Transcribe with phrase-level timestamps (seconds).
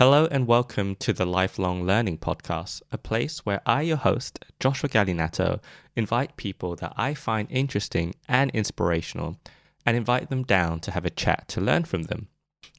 [0.00, 4.88] Hello and welcome to the Lifelong Learning Podcast, a place where I, your host, Joshua
[4.88, 5.60] Gallinato,
[5.94, 9.36] invite people that I find interesting and inspirational
[9.84, 12.28] and invite them down to have a chat to learn from them.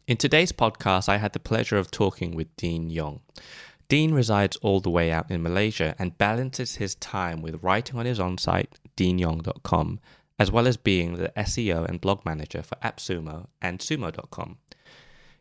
[0.08, 3.20] In today's podcast, I had the pleasure of talking with Dean Yong.
[3.88, 8.08] Dean resides all the way out in Malaysia and balances his time with writing on
[8.08, 10.00] his own site, deanyong.com,
[10.40, 14.58] as well as being the SEO and blog manager for AppSumo and sumo.com.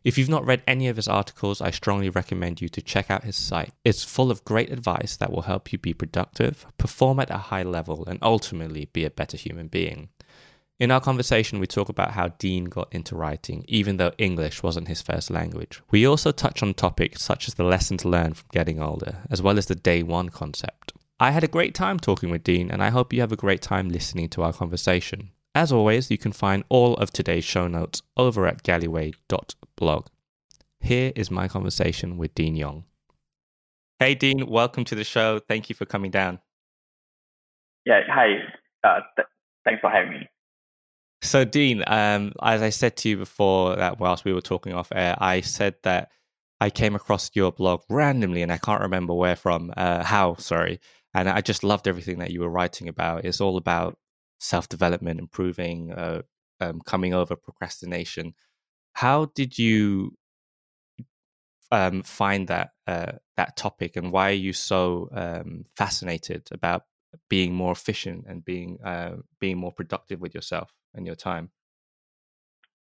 [0.03, 3.23] If you've not read any of his articles, I strongly recommend you to check out
[3.23, 3.71] his site.
[3.85, 7.61] It's full of great advice that will help you be productive, perform at a high
[7.61, 10.09] level, and ultimately be a better human being.
[10.79, 14.87] In our conversation, we talk about how Dean got into writing, even though English wasn't
[14.87, 15.79] his first language.
[15.91, 19.59] We also touch on topics such as the lessons learned from getting older, as well
[19.59, 20.93] as the day one concept.
[21.19, 23.61] I had a great time talking with Dean, and I hope you have a great
[23.61, 25.29] time listening to our conversation.
[25.53, 30.07] As always, you can find all of today's show notes over at gallyway.blog.
[30.79, 32.85] Here is my conversation with Dean Yong.
[33.99, 35.39] Hey, Dean, welcome to the show.
[35.39, 36.39] Thank you for coming down.
[37.85, 38.37] Yeah, hi.
[38.83, 39.27] Uh, th-
[39.65, 40.29] thanks for having me.
[41.21, 44.91] So, Dean, um, as I said to you before that whilst we were talking off
[44.95, 46.09] air, I said that
[46.61, 50.79] I came across your blog randomly and I can't remember where from, uh, how, sorry.
[51.13, 53.25] And I just loved everything that you were writing about.
[53.25, 53.97] It's all about
[54.41, 56.23] self development, improving, uh,
[56.59, 58.33] um, coming over procrastination.
[58.93, 60.17] How did you
[61.71, 66.83] um, find that uh, that topic, and why are you so um, fascinated about
[67.29, 71.51] being more efficient and being uh, being more productive with yourself and your time?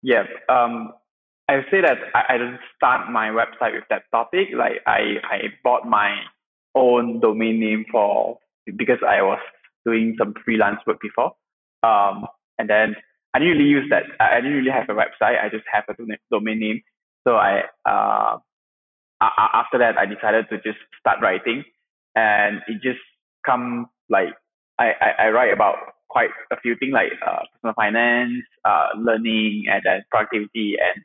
[0.02, 0.94] Yeah, um,
[1.50, 4.48] I say that I, I didn't start my website with that topic.
[4.56, 6.16] Like I, I bought my
[6.76, 9.40] own domain name for because I was
[9.86, 11.34] doing some freelance work before.
[11.84, 12.96] Um, and then
[13.34, 14.04] I didn't really use that.
[14.20, 15.42] I didn't really have a website.
[15.42, 15.96] I just have a
[16.30, 16.82] domain name.
[17.28, 18.38] So I, uh,
[19.22, 21.64] after that, I decided to just start writing,
[22.16, 23.00] and it just
[23.46, 24.30] come like
[24.80, 25.76] I, I, I write about
[26.10, 31.04] quite a few things like uh, personal finance, uh, learning, and then productivity, and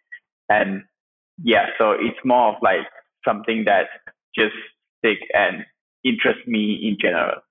[0.48, 0.82] and
[1.42, 1.66] yeah.
[1.78, 2.86] So it's more of like
[3.24, 3.86] something that
[4.34, 4.56] just
[4.98, 5.64] stick and
[6.04, 7.42] interest me in general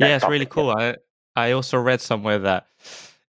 [0.00, 0.70] yeah, it's really cool.
[0.70, 0.96] I
[1.36, 2.66] I also read somewhere that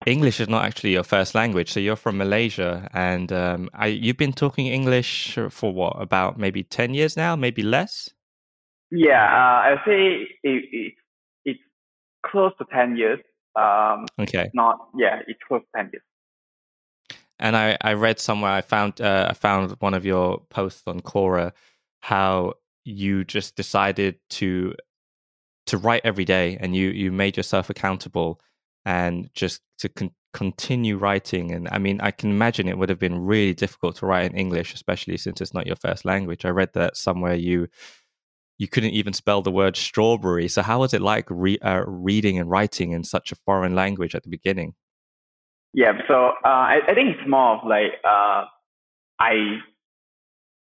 [0.06, 1.72] English is not actually your first language.
[1.72, 6.64] So you're from Malaysia, and um, I, you've been talking English for what about maybe
[6.64, 8.10] ten years now, maybe less.
[8.90, 10.94] Yeah, uh, I would say it, it,
[11.46, 11.60] it's
[12.26, 13.20] close to ten years.
[13.56, 14.50] Um, okay.
[14.54, 16.04] Not yeah, it's close to ten years.
[17.40, 21.00] And I, I read somewhere I found uh, I found one of your posts on
[21.02, 21.52] Quora
[22.02, 22.54] how
[22.84, 24.74] you just decided to
[25.72, 28.42] to write every day and you you made yourself accountable
[28.84, 31.52] and just to con- continue writing.
[31.52, 34.38] And i mean i can imagine it would have been really difficult to write in
[34.38, 36.44] english especially since it's not your first language.
[36.46, 37.68] I read that somewhere you
[38.58, 40.48] you couldn't even spell the word strawberry.
[40.48, 44.14] So how was it like re- uh, reading and writing in such a foreign language
[44.14, 44.74] at the beginning?
[45.74, 48.44] Yeah so uh, I, I, think it's more of like uh,
[49.20, 49.34] i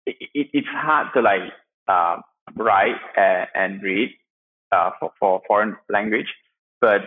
[0.06, 1.52] it, it's hard to like
[1.88, 2.16] uh,
[2.54, 4.10] write and, and read
[4.72, 6.32] uh, for, for foreign language.
[6.80, 7.02] But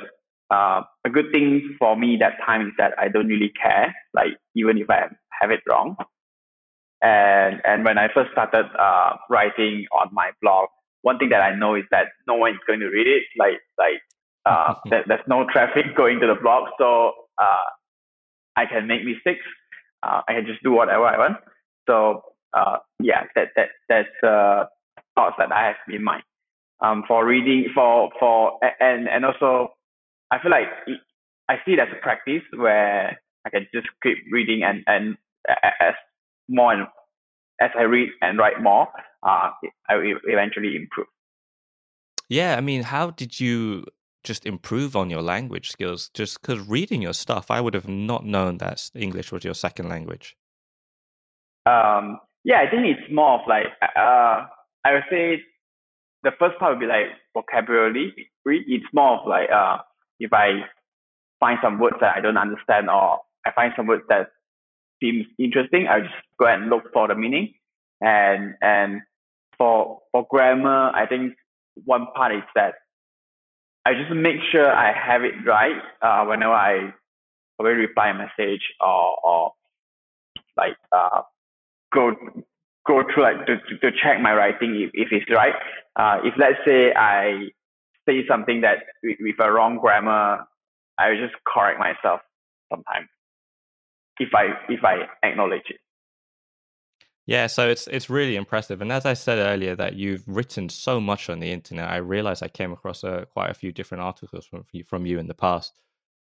[0.51, 4.37] uh, a good thing for me that time is that I don't really care, like
[4.55, 5.07] even if I
[5.41, 5.95] have it wrong.
[7.01, 10.69] And and when I first started uh, writing on my blog,
[11.01, 13.23] one thing that I know is that no one is going to read it.
[13.37, 14.01] Like like
[14.45, 17.67] uh, there, there's no traffic going to the blog, so uh,
[18.55, 19.45] I can make mistakes.
[20.01, 21.37] Uh, I can just do whatever I want.
[21.89, 22.21] So
[22.53, 24.65] uh, yeah, that that that's uh,
[25.15, 26.23] thoughts that I have in mind
[26.81, 29.73] um, for reading for for and and also
[30.31, 30.67] I feel like
[31.49, 35.17] I see it as a practice where I can just keep reading and and
[35.79, 35.93] as
[36.47, 36.87] more and
[37.61, 38.87] as I read and write more,
[39.23, 39.51] uh,
[39.87, 41.07] I will eventually improve.
[42.29, 43.85] Yeah, I mean, how did you
[44.23, 46.09] just improve on your language skills?
[46.13, 49.89] Just because reading your stuff, I would have not known that English was your second
[49.89, 50.35] language.
[51.65, 54.45] Um, yeah, I think it's more of like uh,
[54.85, 55.41] I would say
[56.23, 58.13] the first part would be like vocabulary.
[58.45, 59.77] It's more of like uh,
[60.19, 60.61] if I
[61.39, 64.31] find some words that I don't understand or I find some words that
[65.01, 67.53] seems interesting, I just go and look for the meaning.
[68.01, 69.01] And and
[69.57, 71.35] for for grammar, I think
[71.85, 72.75] one part is that
[73.85, 76.93] I just make sure I have it right uh, whenever I
[77.59, 79.53] reply a message or or
[80.57, 81.21] like uh,
[81.93, 82.15] go
[82.85, 85.53] go through like to, to, to check my writing if, if it's right.
[85.95, 87.49] Uh, if let's say I
[88.07, 90.45] say something that with, with a wrong grammar,
[90.97, 92.21] I will just correct myself
[92.69, 93.07] sometimes
[94.19, 95.77] if I if I acknowledge it.
[97.25, 100.99] Yeah, so it's it's really impressive, and as I said earlier, that you've written so
[100.99, 101.89] much on the internet.
[101.89, 105.19] I realized I came across a, uh, quite a few different articles from from you
[105.19, 105.73] in the past.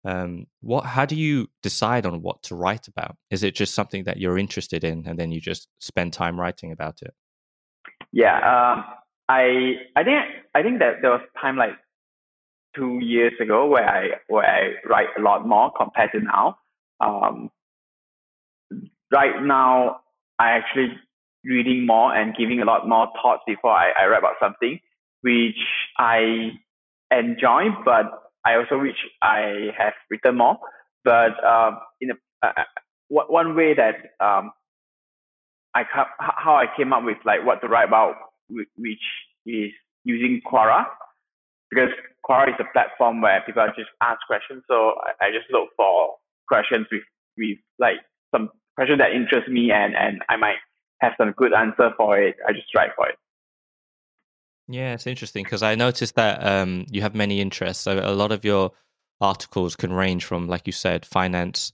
[0.05, 0.87] Um, what?
[0.87, 3.17] How do you decide on what to write about?
[3.31, 6.73] Is it just something that you're interested in, and then you just spend time writing
[6.73, 7.13] about it?
[8.13, 8.85] Yeah, um,
[9.29, 10.17] I I think
[10.55, 11.77] I think that there was time like
[12.75, 16.57] two years ago where I where I write a lot more compared to now.
[17.01, 17.51] Um,
[19.13, 20.01] right now,
[20.39, 20.97] I actually
[21.45, 24.79] reading more and giving a lot more thoughts before I, I write about something,
[25.23, 25.57] which
[25.99, 26.53] I
[27.11, 30.59] enjoy, but I also wish I have written more.
[31.05, 32.15] But um, in a,
[32.47, 32.65] uh, uh
[33.09, 34.53] one way that um,
[35.75, 35.83] I
[36.19, 38.15] how I came up with like what to write about,
[38.49, 39.03] which
[39.47, 39.71] is
[40.05, 40.85] using Quora,
[41.71, 41.91] because
[42.25, 44.63] Quora is a platform where people just ask questions.
[44.69, 46.15] So I, I just look for
[46.49, 47.03] questions with
[47.37, 47.97] with like
[48.35, 50.59] some question that interests me and and I might
[51.01, 52.37] have some good answer for it.
[52.47, 53.17] I just write for it.
[54.73, 57.83] Yeah, it's interesting because I noticed that um, you have many interests.
[57.83, 58.71] So a lot of your
[59.21, 61.73] articles can range from, like you said, finance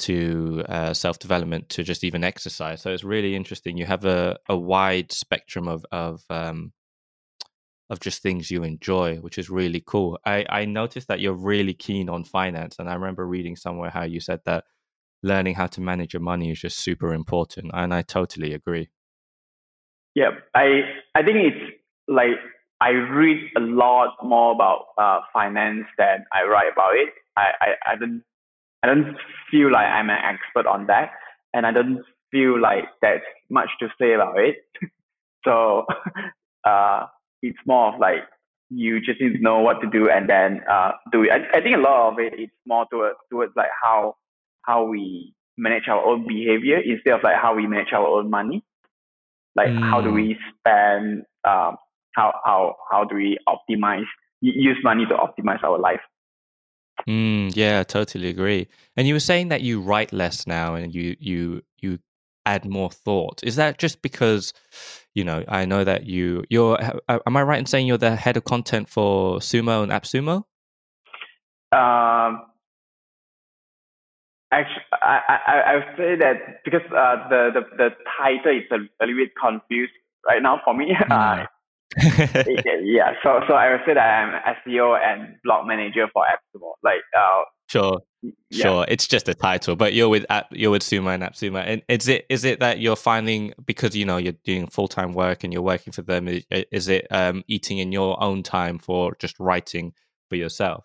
[0.00, 2.80] to uh, self development to just even exercise.
[2.80, 3.76] So it's really interesting.
[3.76, 6.72] You have a, a wide spectrum of of um,
[7.90, 10.18] of just things you enjoy, which is really cool.
[10.24, 14.04] I, I noticed that you're really keen on finance, and I remember reading somewhere how
[14.04, 14.64] you said that
[15.22, 18.88] learning how to manage your money is just super important, and I totally agree.
[20.14, 20.80] Yeah, I
[21.14, 21.77] I think it's
[22.08, 22.38] like
[22.80, 27.08] I read a lot more about uh, finance than I write about it.
[27.36, 28.22] I, I, I don't
[28.82, 29.16] I don't
[29.50, 31.10] feel like I'm an expert on that,
[31.52, 34.56] and I don't feel like there's much to say about it.
[35.44, 35.86] so
[36.64, 37.06] uh,
[37.42, 38.20] it's more of like
[38.70, 41.30] you just need to know what to do and then uh, do it.
[41.30, 44.14] I, I think a lot of it is more towards towards like how
[44.62, 48.62] how we manage our own behavior instead of like how we manage our own money.
[49.56, 49.90] Like mm.
[49.90, 50.38] how do we mm.
[50.60, 51.22] spend?
[51.44, 51.76] Um,
[52.18, 54.10] how how how do we optimize
[54.40, 56.00] use money to optimize our life?
[57.08, 58.66] Mm, yeah, totally agree.
[58.96, 62.00] And you were saying that you write less now, and you you you
[62.44, 63.40] add more thought.
[63.44, 64.52] Is that just because
[65.14, 65.44] you know?
[65.48, 66.78] I know that you you're.
[67.08, 70.44] Am I right in saying you're the head of content for Sumo and AppSumo?
[71.70, 72.42] Um,
[74.50, 78.76] Actually, I, I, I would say that because uh, the, the, the title is a,
[78.76, 79.92] a little bit confused
[80.26, 80.96] right now for me.
[81.08, 81.42] Mm.
[81.42, 81.46] Uh,
[81.96, 86.72] yeah, so so I would say that I'm SEO and blog manager for AppSumo.
[86.82, 88.62] Like, uh, sure, yeah.
[88.62, 91.62] sure, it's just a title, but you're with you're with Sumo and AppSumo.
[91.66, 95.12] And is it is it that you're finding because you know you're doing full time
[95.12, 96.28] work and you're working for them?
[96.28, 99.94] Is, is it um, eating in your own time for just writing
[100.28, 100.84] for yourself?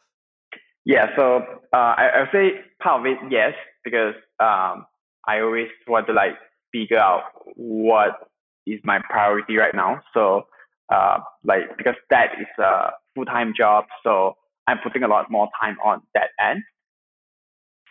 [0.86, 3.54] Yeah, so uh, I I would say part of it yes
[3.84, 4.86] because um
[5.28, 6.36] I always want to like
[6.72, 7.24] figure out
[7.56, 8.30] what
[8.66, 10.02] is my priority right now.
[10.14, 10.46] So
[10.94, 14.34] uh like because that is a full time job, so
[14.68, 16.62] I'm putting a lot more time on that end.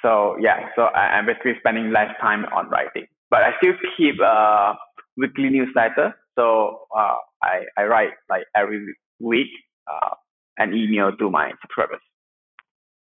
[0.02, 4.16] So yeah, so I, I'm basically spending less time on writing, but I still keep
[4.20, 4.75] a
[5.16, 6.14] weekly newsletter.
[6.37, 8.81] So uh, I I write like every
[9.20, 9.48] week
[9.90, 10.14] uh,
[10.58, 12.00] an email to my subscribers.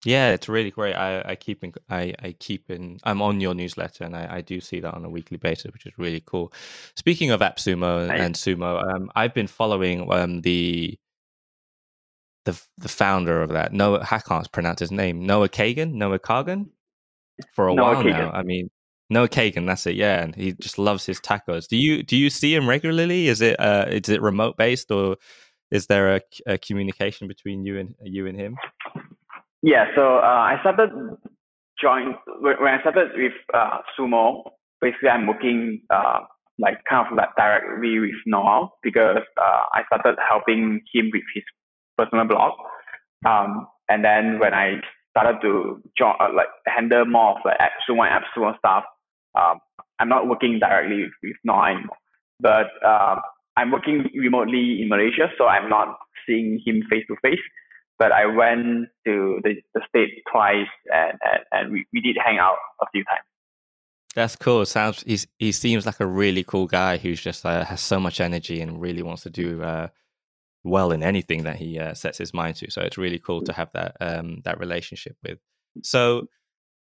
[0.06, 0.94] Yeah, it's really great.
[0.94, 4.40] I, I keep in, I, I keep in, I'm on your newsletter and I, I
[4.40, 6.52] do see that on a weekly basis, which is really cool.
[6.94, 10.96] Speaking of AppSumo and, and Sumo, um, I've been following um, the
[12.44, 13.72] the the founder of that.
[13.72, 15.26] Noah, I can't pronounce his name.
[15.26, 16.68] Noah Kagan, Noah Kagan,
[17.52, 18.10] for a Noah while Kagan.
[18.10, 18.30] now.
[18.30, 18.70] I mean,
[19.10, 19.96] Noah Kagan, that's it.
[19.96, 21.66] Yeah, and he just loves his tacos.
[21.66, 23.26] Do you do you see him regularly?
[23.26, 25.16] Is it uh, is it remote based or
[25.72, 28.56] is there a, a communication between you and you and him?
[29.66, 30.90] Yeah, so uh, I started
[31.82, 34.52] join when I started with uh, Sumo.
[34.80, 36.20] Basically, I'm working uh,
[36.56, 41.42] like kind of like directly with Noah because uh, I started helping him with his
[41.98, 42.52] personal blog.
[43.26, 44.76] Um, and then when I
[45.10, 47.58] started to join, uh, like handle more of like
[47.90, 48.84] Sumo and AppSumo stuff,
[49.34, 49.58] um,
[49.98, 51.98] I'm not working directly with, with Noah anymore.
[52.38, 53.16] But uh,
[53.56, 57.42] I'm working remotely in Malaysia, so I'm not seeing him face to face
[57.98, 62.38] but I went to the, the state twice and, and, and we, we did hang
[62.38, 63.24] out a few times.
[64.14, 64.64] That's cool.
[64.64, 68.20] Sounds he's, he seems like a really cool guy who's just uh, has so much
[68.20, 69.88] energy and really wants to do uh,
[70.64, 72.70] well in anything that he uh, sets his mind to.
[72.70, 75.38] So it's really cool to have that um, that relationship with.
[75.82, 76.28] So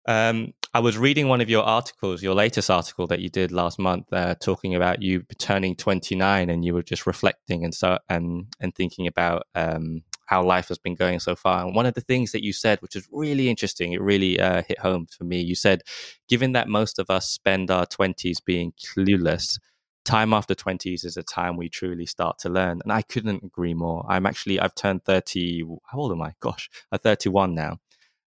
[0.08, 3.80] um, I was reading one of your articles, your latest article that you did last
[3.80, 8.48] month, uh, talking about you turning 29, and you were just reflecting and so and
[8.60, 11.66] and thinking about um, how life has been going so far.
[11.66, 14.64] And one of the things that you said, which is really interesting, it really uh,
[14.68, 15.42] hit home for me.
[15.42, 15.84] You said,
[16.28, 19.60] given that most of us spend our 20s being clueless,
[20.04, 22.82] time after 20s is a time we truly start to learn.
[22.84, 24.06] And I couldn't agree more.
[24.08, 25.64] I'm actually, I've turned 30.
[25.86, 26.34] How old am I?
[26.40, 27.80] Gosh, I'm 31 now.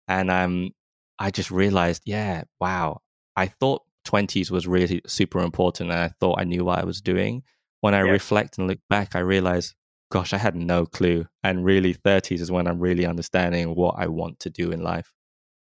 [0.09, 0.71] And um,
[1.19, 3.01] I just realized, yeah, wow.
[3.37, 7.01] I thought 20s was really super important and I thought I knew what I was
[7.01, 7.43] doing.
[7.81, 8.11] When I yeah.
[8.11, 9.75] reflect and look back, I realize,
[10.11, 11.27] gosh, I had no clue.
[11.43, 15.13] And really, 30s is when I'm really understanding what I want to do in life.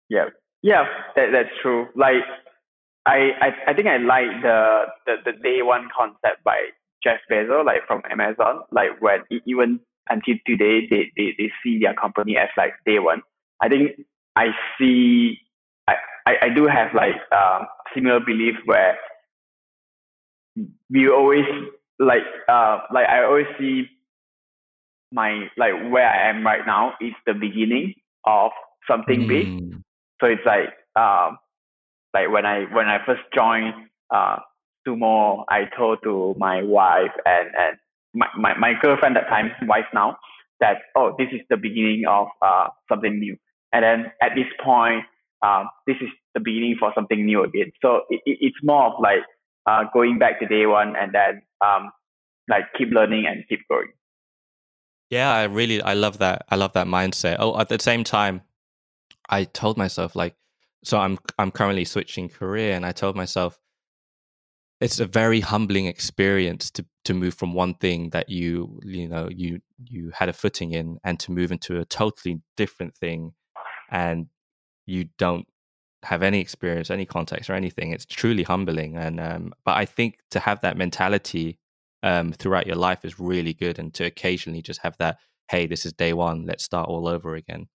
[0.09, 0.27] Yeah,
[0.63, 0.85] yeah,
[1.17, 1.89] that, that's true.
[1.95, 2.23] Like,
[3.07, 6.59] I, I, I think I like the, the, the day one concept by
[7.03, 11.95] Jeff Bezos, like from Amazon, like when even until today, they, they, they see their
[11.95, 13.23] company as like day one.
[13.63, 13.93] I think
[14.37, 15.39] I see,
[15.89, 15.95] I,
[16.27, 18.99] I, I do have like uh, similar belief where
[20.91, 21.45] we always
[21.99, 23.89] like, uh, like I always see
[25.13, 27.95] my, like where I am right now is the beginning
[28.25, 28.53] of
[28.89, 29.29] something mm.
[29.29, 29.83] big.
[30.21, 31.39] So it's like, um,
[32.13, 33.75] like when I when I first joined
[34.11, 34.39] uh,
[34.87, 37.77] sumo, I told to my wife and and
[38.15, 40.19] my, my, my girlfriend at the time, wife now,
[40.61, 43.37] that oh this is the beginning of uh, something new.
[43.73, 45.05] And then at this point,
[45.43, 47.73] uh, this is the beginning for something new again.
[47.83, 49.21] So it, it, it's more of like
[49.67, 51.91] uh, going back to day one and then um,
[52.49, 53.93] like keep learning and keep growing.
[55.11, 56.45] Yeah, I really I love that.
[56.49, 57.37] I love that mindset.
[57.41, 58.43] Oh, at the same time,
[59.29, 60.37] I told myself like
[60.85, 63.59] so I'm I'm currently switching career, and I told myself
[64.81, 69.29] it's a very humbling experience to to move from one thing that you you know
[69.31, 73.33] you you had a footing in, and to move into a totally different thing,
[73.91, 74.27] and
[74.87, 75.47] you don't
[76.03, 77.93] have any experience, any context, or anything.
[77.93, 81.59] It's truly humbling, and um, but I think to have that mentality
[82.03, 85.19] um, throughout your life is really good, and to occasionally just have that,
[85.51, 87.69] hey, this is day one, let's start all over again.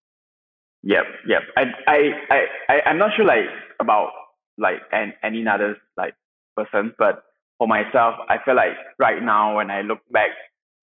[0.84, 1.42] Yep, yep.
[1.58, 1.98] I, I,
[2.30, 3.46] I, I I'm not sure like
[3.80, 4.10] about
[4.58, 6.16] like and any other like
[6.56, 7.24] person, but
[7.58, 10.30] for myself, I feel like right now when I look back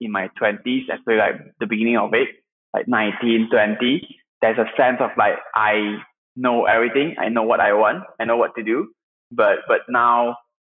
[0.01, 2.29] in my twenties, especially like the beginning of it,
[2.75, 5.97] like 19, 20, there's a sense of like I
[6.37, 8.89] know everything, I know what I want, I know what to do,
[9.31, 10.37] but but now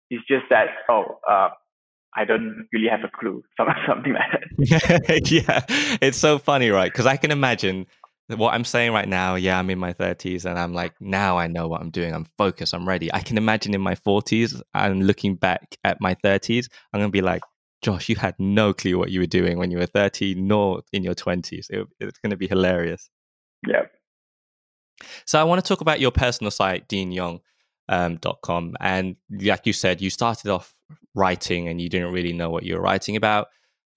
[0.10, 1.50] it's just that oh uh
[2.18, 3.44] I don't really have a clue,
[3.88, 5.30] something like that.
[5.32, 6.90] yeah, it's so funny, right?
[6.90, 7.88] Because I can imagine
[8.28, 11.48] what I'm saying right now, yeah, I'm in my 30s and I'm like, now I
[11.48, 12.14] know what I'm doing.
[12.14, 12.74] I'm focused.
[12.74, 13.14] I'm ready.
[13.14, 17.12] I can imagine in my 40s and looking back at my 30s, I'm going to
[17.12, 17.44] be like,
[17.82, 21.04] Josh, you had no clue what you were doing when you were 30, nor in
[21.04, 21.70] your 20s.
[21.70, 23.10] It, it's going to be hilarious.
[23.68, 23.84] Yeah.
[25.26, 27.42] So I want to talk about your personal site, deanyong.com.
[27.90, 30.74] Um, and like you said, you started off
[31.14, 33.48] writing and you didn't really know what you were writing about.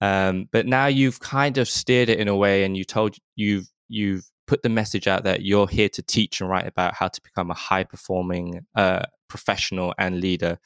[0.01, 3.69] Um, but now you've kind of steered it in a way and you told you've
[3.89, 7.21] you've put the message out that you're here to teach and write about how to
[7.21, 10.57] become a high performing uh, professional and leader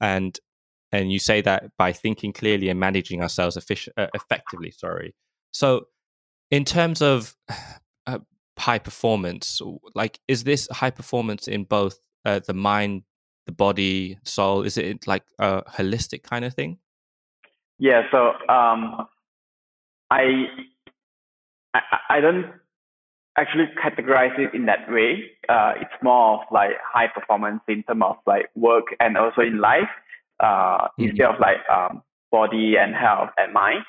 [0.00, 0.40] and
[0.90, 5.14] and you say that by thinking clearly and managing ourselves effic- uh, effectively sorry
[5.52, 5.84] so
[6.50, 7.36] in terms of
[8.06, 8.18] uh,
[8.58, 9.60] high performance
[9.94, 13.02] like is this high performance in both uh, the mind
[13.46, 16.78] the body soul is it like a holistic kind of thing
[17.78, 19.06] yeah so um
[20.10, 20.46] i
[21.74, 21.80] I,
[22.10, 22.52] I don't
[23.36, 25.24] actually categorize it in that way.
[25.48, 29.60] Uh, it's more of like high performance in terms of like work and also in
[29.60, 29.88] life,
[30.40, 31.04] uh, mm-hmm.
[31.04, 33.84] instead of like um, body and health and mind.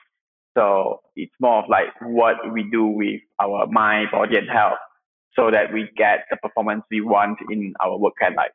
[0.56, 4.78] So it's more of like what we do with our mind, body, and health,
[5.36, 8.52] so that we get the performance we want in our work and life.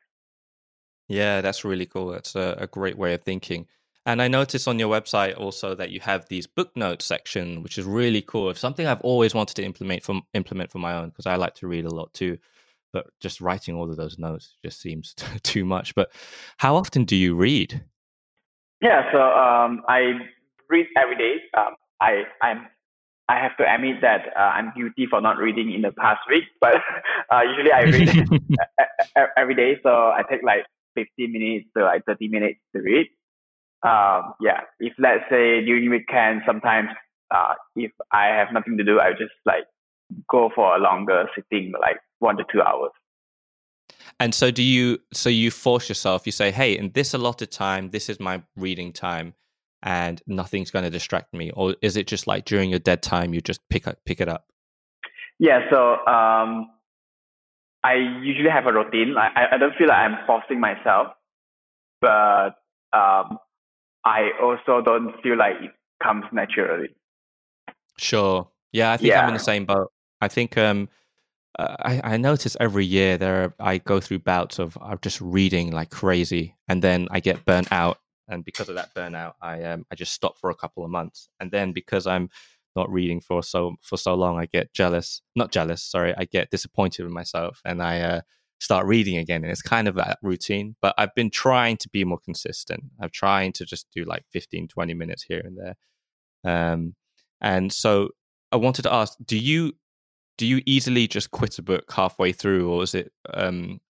[1.07, 2.07] Yeah, that's really cool.
[2.07, 3.65] That's a, a great way of thinking.
[4.05, 7.77] And I noticed on your website also that you have these book notes section, which
[7.77, 8.49] is really cool.
[8.49, 11.55] It's something I've always wanted to implement from implement for my own because I like
[11.55, 12.37] to read a lot too.
[12.93, 15.13] But just writing all of those notes just seems
[15.43, 15.93] too much.
[15.95, 16.11] But
[16.57, 17.83] how often do you read?
[18.81, 20.13] Yeah, so um, I
[20.69, 21.35] read every day.
[21.57, 22.67] Um, I I'm
[23.27, 26.45] I have to admit that uh, I'm guilty for not reading in the past week,
[26.61, 26.75] but
[27.31, 28.09] uh, usually I read
[29.37, 29.79] every day.
[29.83, 30.65] So I take like
[30.95, 33.07] 15 minutes to like 30 minutes to read
[33.83, 36.89] um, yeah, if let's say during weekend, sometimes
[37.33, 39.63] uh, if I have nothing to do, I just like
[40.29, 42.91] go for a longer sitting, like one to two hours.
[44.19, 44.99] And so, do you?
[45.13, 46.25] So you force yourself.
[46.25, 49.33] You say, "Hey, in this allotted time, this is my reading time,
[49.83, 53.33] and nothing's going to distract me." Or is it just like during your dead time,
[53.33, 54.45] you just pick up, pick it up?
[55.39, 55.69] Yeah.
[55.69, 56.69] So um,
[57.83, 59.15] I usually have a routine.
[59.17, 61.07] I I don't feel like I'm forcing myself,
[62.01, 62.55] but
[62.93, 63.37] um,
[64.05, 65.71] I also don't feel like it
[66.01, 66.89] comes naturally.
[67.97, 68.47] Sure.
[68.71, 69.21] Yeah, I think yeah.
[69.21, 69.91] I'm in the same boat.
[70.21, 70.89] I think um,
[71.57, 75.19] uh, I, I notice every year there are, I go through bouts of of just
[75.21, 79.63] reading like crazy, and then I get burnt out, and because of that burnout, I
[79.63, 82.29] um, I just stopped for a couple of months, and then because I'm
[82.75, 85.21] not reading for so for so long, I get jealous.
[85.35, 86.13] Not jealous, sorry.
[86.17, 88.21] I get disappointed with myself, and I uh,
[88.59, 89.43] start reading again.
[89.43, 90.75] And it's kind of that routine.
[90.81, 92.83] But I've been trying to be more consistent.
[93.01, 95.75] I'm trying to just do like 15, 20 minutes here and there.
[96.43, 96.95] Um,
[97.41, 98.09] and so
[98.51, 99.73] I wanted to ask: Do you
[100.37, 103.81] do you easily just quit a book halfway through, or is it um,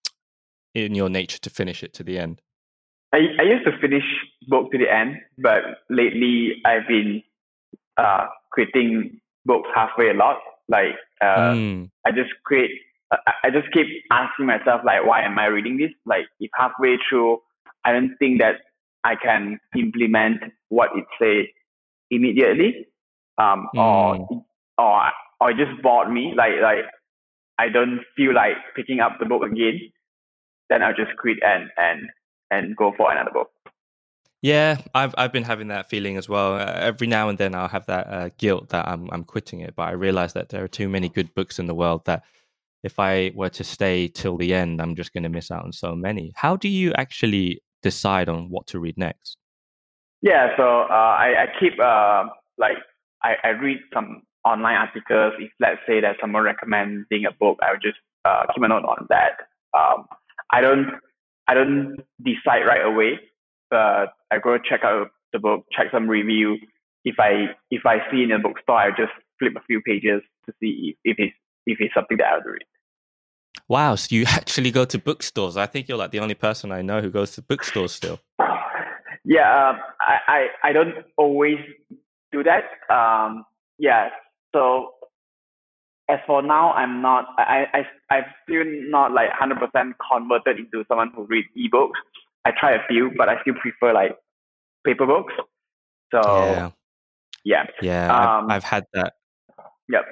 [0.74, 2.40] in your nature to finish it to the end?
[3.12, 4.04] I, I used to finish
[4.46, 7.22] book to the end, but lately I've been
[7.96, 10.38] uh, quitting books halfway a lot.
[10.68, 11.90] Like uh, mm.
[12.06, 12.70] I just quit.
[13.10, 15.90] I just keep asking myself like, why am I reading this?
[16.04, 17.38] Like if halfway through,
[17.84, 18.56] I don't think that
[19.02, 21.46] I can implement what it says
[22.10, 22.86] immediately,
[23.38, 23.80] um, mm.
[23.80, 24.44] or
[24.76, 26.34] or or it just bored me.
[26.36, 26.84] Like like
[27.58, 29.80] I don't feel like picking up the book again.
[30.68, 32.08] Then I'll just quit and and
[32.50, 33.50] and go for another book.
[34.40, 36.54] Yeah, I've I've been having that feeling as well.
[36.54, 39.74] Uh, every now and then I'll have that uh, guilt that I'm I'm quitting it,
[39.74, 42.22] but I realize that there are too many good books in the world that
[42.84, 45.72] if I were to stay till the end, I'm just going to miss out on
[45.72, 46.32] so many.
[46.36, 49.38] How do you actually decide on what to read next?
[50.22, 52.24] Yeah, so uh, I I keep uh,
[52.58, 52.76] like
[53.24, 55.34] I I read some online articles.
[55.40, 58.84] If let's say that someone recommending a book, I will just uh, keep a note
[58.84, 59.48] on that.
[59.76, 60.06] Um,
[60.52, 60.90] I don't
[61.48, 63.18] I don't decide right away
[63.70, 66.56] but I go check out the book, check some review.
[67.04, 70.52] If I if I see in a bookstore, I just flip a few pages to
[70.60, 72.62] see if, if it's if it's something that I would read.
[73.68, 75.56] Wow, so you actually go to bookstores.
[75.56, 78.20] I think you're like the only person I know who goes to bookstores still.
[79.24, 81.58] Yeah, um, I, I I don't always
[82.32, 82.64] do that.
[82.92, 83.44] Um,
[83.78, 84.08] yeah,
[84.54, 84.94] so
[86.08, 87.26] as for now, I'm not.
[87.36, 92.00] I I I'm still not like hundred percent converted into someone who reads ebooks.
[92.48, 94.16] I try a few, but I still prefer like
[94.86, 95.34] paper books.
[96.10, 96.70] So yeah,
[97.44, 99.12] yeah, yeah um, I've, I've, had that.
[99.90, 100.04] Yep.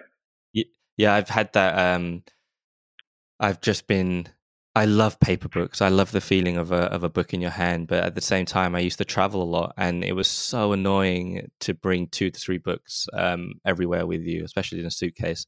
[0.99, 1.97] Yeah, I've had that.
[1.97, 2.23] Um,
[3.41, 4.29] I've just been.
[4.75, 5.81] I love paper books.
[5.81, 8.21] I love the feeling of a of a book in your hand, but at the
[8.21, 12.09] same time, I used to travel a lot, and it was so annoying to bring
[12.09, 15.47] two to three books um, everywhere with you, especially in a suitcase.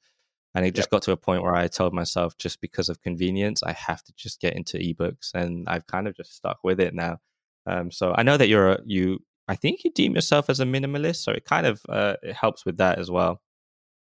[0.54, 0.90] And it just yep.
[0.90, 4.12] got to a point where I told myself, just because of convenience, I have to
[4.16, 7.18] just get into ebooks, and I've kind of just stuck with it now.
[7.66, 9.22] Um, so I know that you're a, you.
[9.46, 12.64] I think you deem yourself as a minimalist, so it kind of uh, it helps
[12.64, 13.40] with that as well.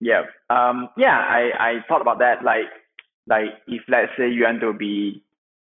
[0.02, 1.18] Yeah, um, yeah.
[1.18, 2.44] I I thought about that.
[2.44, 2.66] Like
[3.28, 5.24] like if let's say you want to be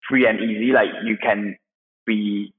[0.08, 1.56] free and easy, like you can
[2.06, 2.52] be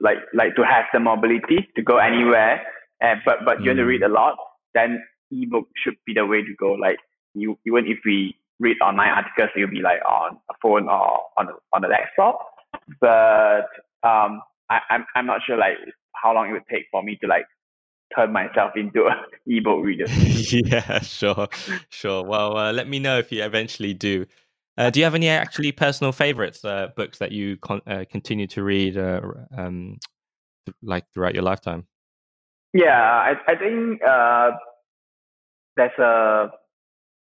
[0.00, 2.62] like like to have the mobility to go anywhere,
[3.00, 3.68] and but but you mm.
[3.68, 4.36] want to read a lot,
[4.74, 6.72] then ebook should be the way to go.
[6.72, 6.98] Like
[7.34, 11.48] you, even if we read online articles, it'll be like on a phone or on
[11.48, 12.46] a, on a desktop.
[13.00, 13.68] But
[14.02, 15.76] um, I, I'm I'm not sure like
[16.14, 17.46] how long it would take for me to like
[18.14, 19.16] turn myself into an
[19.46, 20.06] ebook reader.
[20.08, 21.48] yeah, sure,
[21.88, 22.24] sure.
[22.24, 24.26] Well, uh, let me know if you eventually do.
[24.76, 28.46] Uh, do you have any actually personal favorites, uh, books that you con- uh, continue
[28.46, 29.20] to read, uh,
[29.56, 29.98] um,
[30.82, 31.86] like throughout your lifetime?
[32.72, 34.52] Yeah, I I think uh,
[35.80, 36.50] there's a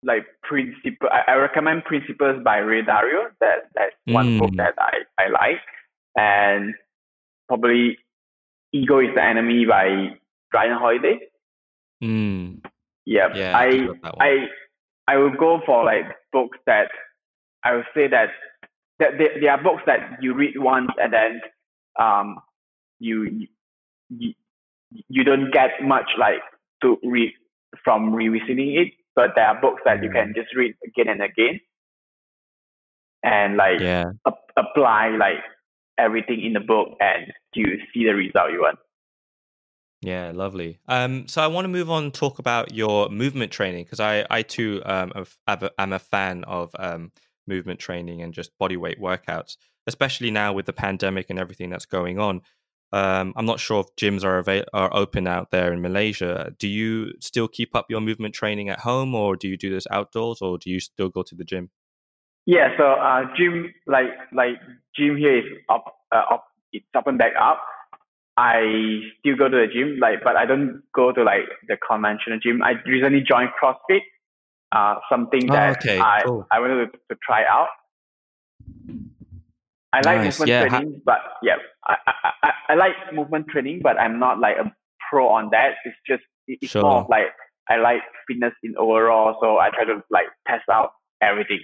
[0.04, 1.10] like principle.
[1.12, 3.30] I, I recommend Principles by Ray Dalio.
[3.40, 4.40] That that's one mm.
[4.40, 5.62] book that I, I like,
[6.16, 6.74] and
[7.48, 7.98] probably
[8.74, 10.18] Ego is the Enemy by
[10.54, 11.20] Ryan Holiday.
[12.04, 12.66] Mm.
[13.06, 13.88] Yeah, yeah I
[14.20, 14.48] I
[15.08, 16.90] I will go for like books that
[17.64, 18.30] I would say that
[19.00, 21.42] that there, there are books that you read once and then
[22.00, 22.38] um
[23.00, 23.48] you
[24.10, 24.34] you
[25.10, 26.42] you don't get much like
[26.82, 27.34] to read
[27.84, 31.60] from revisiting it, but there are books that you can just read again and again,
[33.24, 34.12] and like yeah.
[34.26, 35.44] a- apply like
[35.98, 38.80] everything in the book, and you see the result you want.
[40.02, 40.80] Yeah, lovely.
[40.88, 44.42] Um, so I want to move on talk about your movement training because I, I
[44.42, 45.14] too um,
[45.48, 47.12] am a fan of um,
[47.48, 51.86] movement training and just body weight workouts, especially now with the pandemic and everything that's
[51.86, 52.42] going on.
[52.94, 56.54] Um, I'm not sure if gyms are avail- are open out there in Malaysia.
[56.58, 59.88] Do you still keep up your movement training at home, or do you do this
[59.92, 61.70] outdoors, or do you still go to the gym?
[62.46, 64.60] Yeah, so uh, gym like like
[64.96, 67.62] gym here is up uh, up it's up and back up.
[68.38, 72.40] I still go to the gym, like, but I don't go to like the conventional
[72.40, 72.64] gym.
[72.64, 74.02] I recently joined CrossFit,
[74.72, 76.48] uh, something oh, that okay, I cool.
[76.52, 77.68] I wanted to, to try out.
[79.94, 80.40] I like nice.
[80.40, 80.68] movement yeah.
[80.68, 84.72] training, but yeah, I, I, I, I, like movement training, but I'm not like a
[85.10, 85.72] pro on that.
[85.84, 86.82] It's just it's sure.
[86.82, 87.28] more like
[87.70, 91.62] I like fitness in overall, so I try to like test out everything.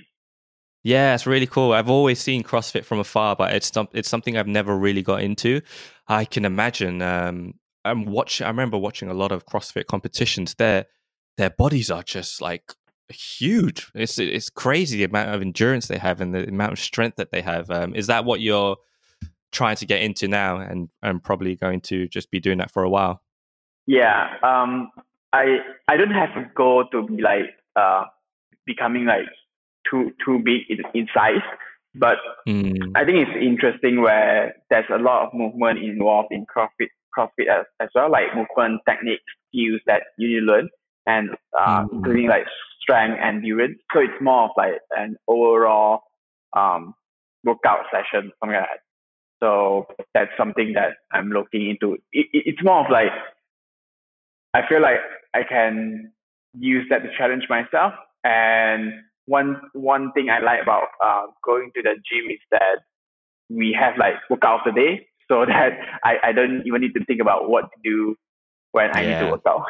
[0.84, 1.74] Yeah, it's really cool.
[1.74, 5.62] I've always seen CrossFit from afar, but it's it's something I've never really got into.
[6.08, 7.02] I can imagine.
[7.02, 7.54] Um,
[7.86, 8.46] I'm watching.
[8.46, 10.56] I remember watching a lot of CrossFit competitions.
[10.56, 10.86] Their
[11.38, 12.74] their bodies are just like
[13.10, 13.90] huge.
[13.96, 17.32] It's it's crazy the amount of endurance they have and the amount of strength that
[17.32, 17.70] they have.
[17.70, 18.78] Um, is that what you're
[19.52, 22.84] trying to get into now, and and probably going to just be doing that for
[22.84, 23.22] a while?
[23.86, 24.36] Yeah.
[24.44, 24.92] Um.
[25.34, 28.06] I I don't have a goal to be like uh
[28.66, 29.26] becoming like
[29.90, 31.44] too too big in, in size.
[31.96, 32.18] But
[32.48, 32.92] mm.
[32.96, 37.66] I think it's interesting where there's a lot of movement involved in CrossFit, CrossFit as,
[37.80, 40.70] as well, like movement techniques, skills that you need to learn,
[41.08, 41.94] and uh, mm.
[41.94, 42.46] including like
[42.82, 43.80] strength and endurance.
[43.94, 46.02] So it's more of like an overall
[46.56, 46.94] um,
[47.44, 48.80] workout session, something like that.
[49.42, 51.94] So that's something that I'm looking into.
[51.94, 53.12] It, it, it's more of like
[54.54, 55.00] I feel like
[55.34, 56.12] I can
[56.58, 57.94] use that to challenge myself
[58.24, 58.94] and
[59.28, 62.80] one one thing I like about uh, going to the gym is that
[63.50, 67.06] we have like workout of the day, so that I, I don't even need to
[67.06, 68.16] think about what to do
[68.72, 69.20] when I yeah.
[69.20, 69.66] need to work out.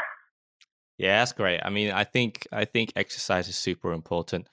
[0.97, 1.61] Yeah, that's great.
[1.63, 4.49] I mean, I think I think exercise is super important,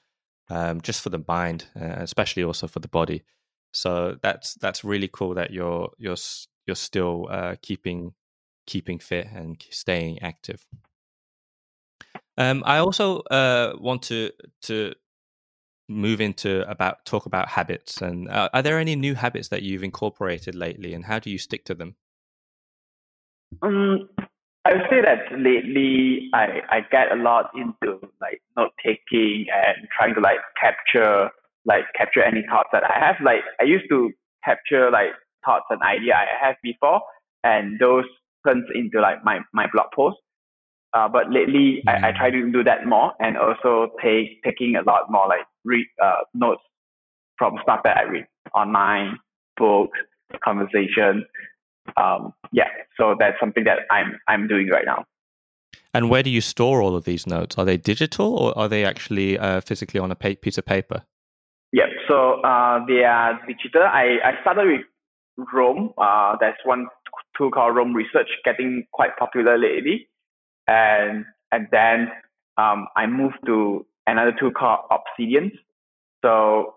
[0.50, 3.22] um, just for the mind, uh, especially also for the body.
[3.72, 6.16] So that's that's really cool that you're you're
[6.66, 8.12] you're still uh, keeping
[8.66, 10.66] keeping fit and staying active.
[12.36, 14.30] Um, I also uh, want to
[14.62, 14.94] to
[15.88, 18.00] move into about talk about habits.
[18.00, 21.38] And uh, are there any new habits that you've incorporated lately, and how do you
[21.38, 21.96] stick to them?
[23.62, 24.08] Um,
[24.66, 29.88] I would say that lately I I get a lot into like note taking and
[29.96, 31.30] trying to like capture
[31.66, 33.16] like capture any thoughts that I have.
[33.22, 34.10] Like I used to
[34.44, 35.12] capture like
[35.44, 37.02] thoughts and idea I have before,
[37.42, 38.04] and those
[38.46, 40.16] turns into like my my blog post.
[40.94, 41.88] Uh, but lately, mm.
[41.88, 45.44] I, I try to do that more and also take taking a lot more like
[45.64, 46.62] read uh, notes
[47.36, 49.18] from stuff that I read online,
[49.56, 49.98] books,
[50.42, 51.26] conversation.
[51.96, 55.04] Um, yeah, so that's something that I'm I'm doing right now.
[55.92, 57.56] And where do you store all of these notes?
[57.56, 61.02] Are they digital or are they actually uh, physically on a pa- piece of paper?
[61.72, 63.82] Yeah, so uh, they are digital.
[63.82, 65.92] I, I started with Roam.
[65.98, 66.86] Uh, there's one
[67.36, 70.08] tool called Roam Research, getting quite popular lately
[70.66, 72.08] and and then
[72.56, 75.52] um, I moved to another tool called Obsidian.
[76.24, 76.74] So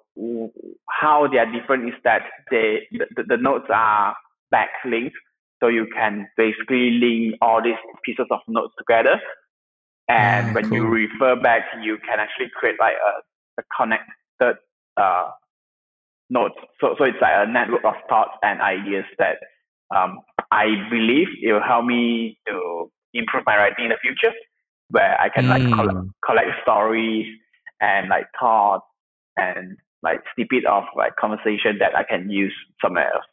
[0.90, 4.16] how they are different is that they the, the notes are
[4.54, 5.12] backlinked,
[5.60, 9.20] so you can basically link all these pieces of notes together.
[10.08, 10.78] And ah, when cool.
[10.78, 14.62] you refer back, you can actually create like a, a connected
[14.96, 15.30] uh,
[16.30, 16.56] notes.
[16.80, 19.38] So so it's like a network of thoughts and ideas that
[19.96, 20.20] um,
[20.52, 24.34] I believe it will help me to improve my writing in the future,
[24.90, 25.50] where I can mm.
[25.50, 27.26] like collect, collect stories
[27.82, 28.86] and like thoughts
[29.36, 33.26] and like snippet of like conversation that I can use somewhere else.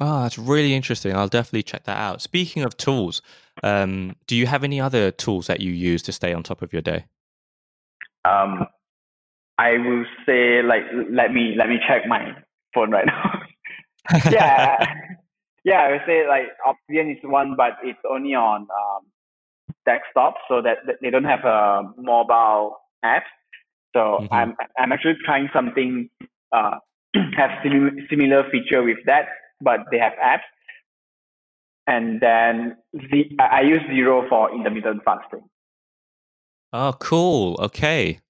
[0.00, 1.14] Oh, that's really interesting.
[1.14, 2.22] I'll definitely check that out.
[2.22, 3.20] Speaking of tools,
[3.62, 6.72] um, do you have any other tools that you use to stay on top of
[6.72, 7.06] your day?
[8.24, 8.66] Um,
[9.58, 12.32] I will say like let me let me check my
[12.74, 13.42] phone right now.
[14.30, 14.76] yeah,
[15.64, 19.06] yeah, I would say like Obsidian is one, but it's only on um,
[19.84, 23.24] desktop, so that, they don't have a mobile app.
[23.94, 24.32] So mm-hmm.
[24.32, 26.08] I'm I'm actually trying something
[26.52, 26.76] uh,
[27.36, 29.26] have similar similar feature with that,
[29.60, 30.46] but they have apps.
[31.86, 35.48] And then the, I use Zero for intermittent fasting.
[36.72, 37.56] Oh, cool.
[37.60, 38.20] Okay.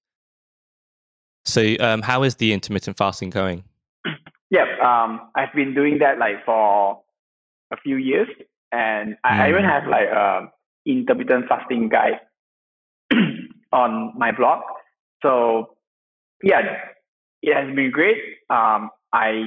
[1.45, 3.63] So, um, how is the intermittent fasting going?
[4.51, 4.79] Yep.
[4.83, 7.01] Um, I've been doing that like for
[7.71, 8.27] a few years,
[8.71, 9.69] and I, I even mm.
[9.69, 10.51] have like a
[10.87, 12.19] intermittent fasting guide
[13.71, 14.63] on my blog.
[15.21, 15.75] So
[16.41, 16.61] yeah,
[17.43, 18.17] it has been great.
[18.49, 19.43] Um, I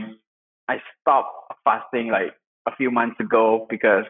[0.69, 2.35] I stopped fasting like
[2.67, 4.05] a few months ago because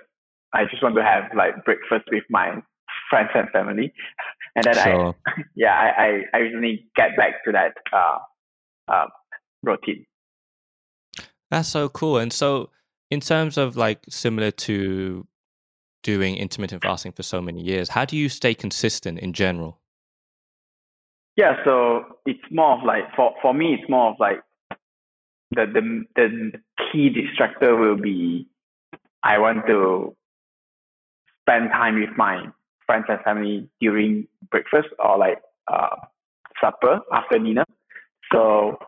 [0.52, 2.62] I just want to have like breakfast with my
[3.08, 3.92] friends and family,
[4.56, 5.14] and then sure.
[5.26, 8.18] I yeah I, I I recently get back to that uh,
[8.88, 9.06] uh,
[9.62, 10.06] routine.
[11.50, 12.18] That's so cool.
[12.18, 12.70] And so
[13.10, 15.26] in terms of like similar to
[16.02, 19.78] doing intermittent fasting for so many years, how do you stay consistent in general?
[21.36, 24.40] Yeah, so it's more of like for for me, it's more of like
[25.54, 26.52] the the the
[26.90, 28.46] key distractor will be
[29.22, 30.16] I want to
[31.42, 32.46] spend time with my
[32.86, 35.96] friends and family during breakfast or like uh,
[36.60, 37.64] supper after dinner.
[38.32, 38.78] So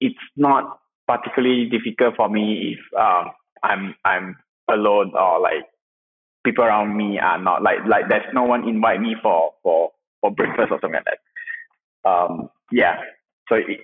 [0.00, 3.30] it's not particularly difficult for me if um,
[3.62, 4.36] I'm I'm
[4.70, 5.64] alone or like
[6.44, 10.30] people around me are not like like there's no one invite me for for for
[10.30, 12.08] breakfast or something like that.
[12.10, 12.96] Um, yeah,
[13.48, 13.80] So it,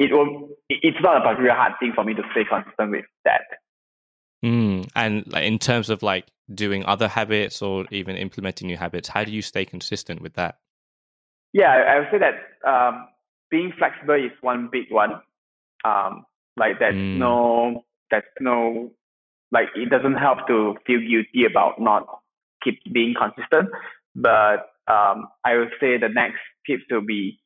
[0.00, 3.42] it will, it's not a particularly hard thing for me to stay consistent with that.
[4.44, 9.08] Mm, and like, in terms of like doing other habits or even implementing new habits,
[9.08, 10.58] how do you stay consistent with that?
[11.52, 13.06] Yeah, I would say that um,
[13.50, 15.12] being flexible is one big one.
[15.84, 16.26] Um,
[16.56, 17.18] like there's mm.
[17.18, 18.92] no, there's no,
[19.52, 22.06] like it doesn't help to feel guilty about not
[22.62, 23.70] keep being consistent.
[24.16, 27.40] But um, I would say the next tip to be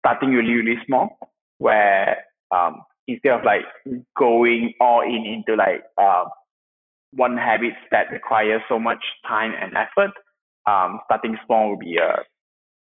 [0.00, 1.18] starting really, really small,
[1.62, 3.62] where um, instead of like
[4.16, 6.24] going all in into like uh,
[7.12, 10.12] one habit that requires so much time and effort,
[10.66, 12.22] um, starting small would be a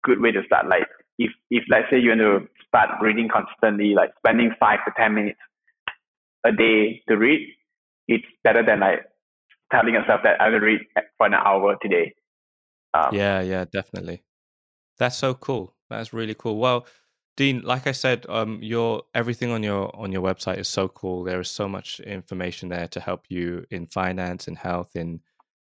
[0.05, 0.69] good way to start.
[0.69, 0.87] Like
[1.19, 5.15] if if let's say you want to start reading consistently, like spending five to ten
[5.15, 5.41] minutes
[6.45, 7.49] a day to read,
[8.07, 9.01] it's better than like
[9.73, 10.81] telling yourself that I will read
[11.17, 12.15] for an hour today.
[12.95, 14.23] Um, yeah, yeah, definitely.
[14.99, 15.75] That's so cool.
[15.91, 16.59] That's really cool.
[16.59, 16.87] Well,
[17.39, 21.23] Dean, like I said, um, your everything on your on your website is so cool.
[21.23, 25.21] There is so much information there to help you in finance and health, in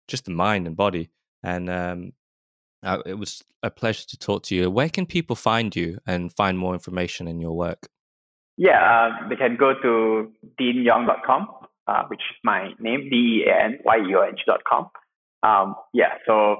[0.09, 1.11] just the mind and body.
[1.43, 2.11] And um,
[2.83, 4.69] uh, it was a pleasure to talk to you.
[4.69, 7.87] Where can people find you and find more information in your work?
[8.57, 10.29] Yeah, uh, they can go to
[10.59, 11.47] deanyong.com,
[11.87, 14.89] uh, which is my name, D E A N Y E O N G.com.
[15.41, 16.57] Um, yeah, so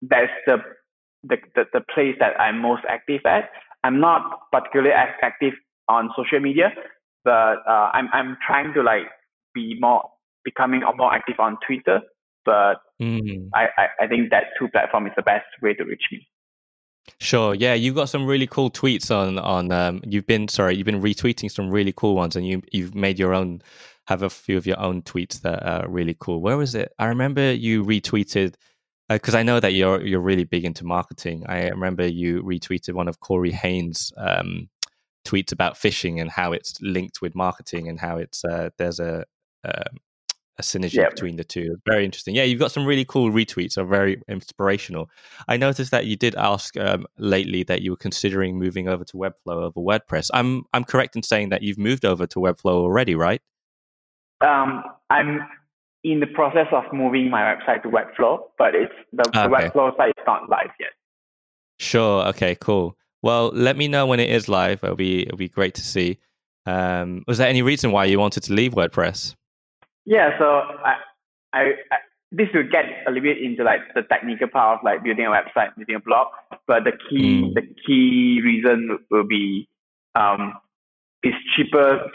[0.00, 0.58] that's the,
[1.24, 3.50] the, the, the place that I'm most active at.
[3.84, 5.54] I'm not particularly active
[5.88, 6.72] on social media,
[7.24, 9.06] but uh, I'm I'm trying to like
[9.54, 10.08] be more
[10.44, 12.00] becoming more active on Twitter.
[12.44, 13.48] But mm.
[13.54, 16.26] I, I, I think that two platform is the best way to reach me.
[17.18, 17.54] Sure.
[17.54, 19.72] Yeah, you've got some really cool tweets on on.
[19.72, 23.18] Um, you've been sorry, you've been retweeting some really cool ones, and you you've made
[23.18, 23.62] your own.
[24.08, 26.40] Have a few of your own tweets that are really cool.
[26.40, 26.92] Where was it?
[26.98, 28.56] I remember you retweeted
[29.14, 31.44] because uh, I know that you're you're really big into marketing.
[31.48, 34.68] I remember you retweeted one of Corey Haines' um,
[35.24, 39.24] tweets about fishing and how it's linked with marketing and how it's uh, there's a
[39.64, 39.98] um,
[40.58, 41.08] a synergy yeah.
[41.08, 41.76] between the two.
[41.86, 42.34] Very interesting.
[42.34, 43.78] Yeah, you've got some really cool retweets.
[43.78, 45.08] Are very inspirational.
[45.48, 49.16] I noticed that you did ask um, lately that you were considering moving over to
[49.16, 50.30] Webflow over WordPress.
[50.34, 53.40] I'm I'm correct in saying that you've moved over to Webflow already, right?
[54.40, 55.40] Um, I'm
[56.04, 59.48] in the process of moving my website to Webflow, but it's the, the.
[59.48, 60.90] Webflow site is not live yet.
[61.78, 62.26] Sure.
[62.28, 62.54] Okay.
[62.56, 62.96] Cool.
[63.22, 64.82] Well, let me know when it is live.
[64.82, 66.18] It'll be it'll be great to see.
[66.66, 69.34] Um, was there any reason why you wanted to leave WordPress?
[70.04, 70.36] Yeah.
[70.38, 70.96] So I,
[71.52, 71.60] I,
[71.90, 71.96] I
[72.32, 75.30] this will get a little bit into like the technical part of like building a
[75.30, 76.28] website, building a blog.
[76.66, 77.54] But the key mm.
[77.54, 79.68] the key reason will be
[80.14, 80.54] um,
[81.22, 82.10] it's cheaper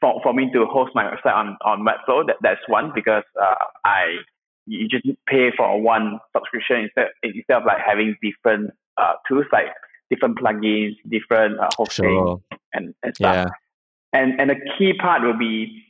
[0.00, 2.26] for, for me to host my website on, on Webflow.
[2.26, 4.18] That, that's one because uh, I
[4.66, 9.66] you just pay for one subscription instead instead of like having different uh, tools like
[10.10, 12.42] different plugins, different uh, hosting sure.
[12.72, 13.48] and, and stuff.
[13.48, 14.20] Yeah.
[14.20, 15.84] And and the key part will be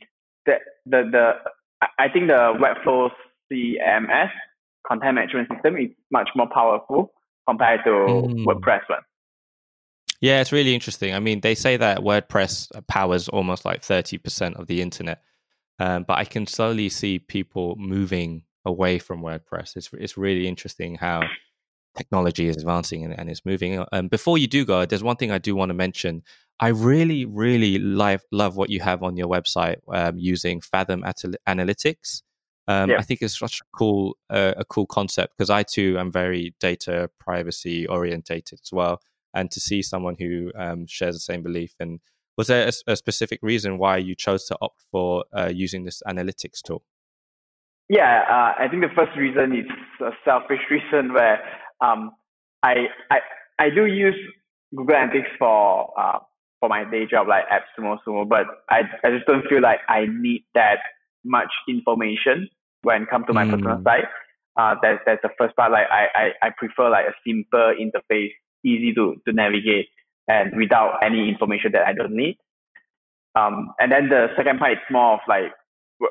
[0.45, 1.33] that the the
[1.99, 3.11] I think the Webflow
[3.51, 4.31] CMS
[4.87, 7.11] content management system is much more powerful
[7.47, 8.45] compared to mm.
[8.45, 8.99] WordPress one.
[10.23, 11.13] Yeah, it's really interesting.
[11.13, 15.21] I mean, they say that WordPress powers almost like 30% of the internet,
[15.79, 19.75] um, but I can slowly see people moving away from WordPress.
[19.75, 21.23] It's, it's really interesting how
[21.97, 23.83] technology is advancing and, and it's moving.
[23.91, 26.23] Um, before you do go, there's one thing I do want to mention.
[26.61, 32.21] I really, really love, love what you have on your website um, using Fathom Analytics.
[32.69, 32.97] Um, yeah.
[32.97, 36.55] I think it's such a cool, uh, a cool concept because I too am very
[36.61, 39.01] data privacy orientated as well
[39.33, 41.73] and to see someone who um, shares the same belief.
[41.79, 41.99] And
[42.37, 46.01] was there a, a, specific reason why you chose to opt for uh, using this
[46.07, 46.83] analytics tool?
[47.89, 49.65] Yeah, uh, I think the first reason is
[50.01, 51.39] a selfish reason where
[51.81, 52.11] um,
[52.63, 53.19] I, I
[53.59, 54.15] I do use
[54.75, 56.19] Google Analytics for uh,
[56.59, 60.45] for my day job like AppSumo, but I, I just don't feel like I need
[60.55, 60.79] that
[61.25, 62.47] much information
[62.83, 63.51] when it comes to my mm.
[63.51, 64.05] personal site.
[64.55, 65.71] Uh, that's that's the first part.
[65.71, 68.31] Like I, I, I prefer like a simple interface
[68.65, 69.87] easy to, to navigate
[70.27, 72.37] and without any information that I don't need.
[73.35, 75.51] Um, and then the second part is more of like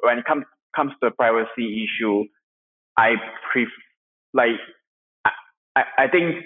[0.02, 2.24] when it comes comes to the privacy issue,
[2.96, 3.14] I
[3.52, 3.68] pref
[4.34, 4.58] like
[5.76, 6.44] I, I think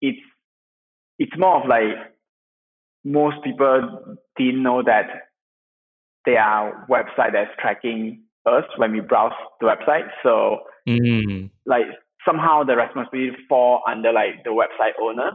[0.00, 0.18] it's
[1.18, 2.12] it's more of like
[3.04, 5.06] most people didn't know that
[6.24, 10.08] there are website that's tracking us when we browse the website.
[10.22, 11.50] So mm.
[11.64, 11.86] like
[12.26, 15.32] somehow the responsibility fall under like the website owner.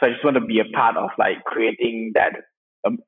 [0.00, 2.32] So I just want to be a part of like creating that
[2.84, 2.98] um,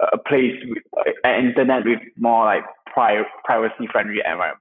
[0.00, 4.58] a place, with, uh, an internet with more like pri- privacy friendly environment.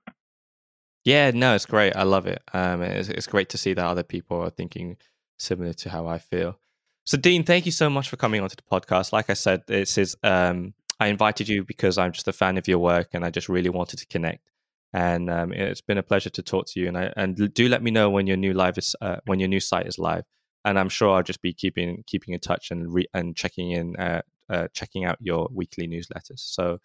[1.04, 1.96] Yeah, no, it's great.
[1.96, 2.44] I love it.
[2.54, 4.98] Um, it's, it's great to see that other people are thinking
[5.40, 6.60] similar to how I feel.
[7.06, 9.12] So, Dean, thank you so much for coming onto the podcast.
[9.12, 12.68] Like I said, this is um, I invited you because I'm just a fan of
[12.68, 14.51] your work, and I just really wanted to connect.
[14.94, 16.88] And um, it's been a pleasure to talk to you.
[16.88, 19.50] And I, and do let me know when your new live is uh, when your
[19.50, 20.24] new site is live.
[20.66, 23.96] And I'm sure I'll just be keeping keeping in touch and re- and checking in,
[23.96, 26.40] uh, uh, checking out your weekly newsletters.
[26.40, 26.80] So,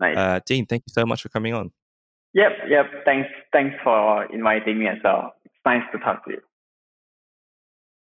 [0.00, 0.16] nice.
[0.16, 1.72] Uh, Dean, thank you so much for coming on.
[2.34, 2.86] Yep, yep.
[3.06, 5.32] Thanks, thanks for inviting me as well.
[5.46, 6.40] It's nice to talk to you.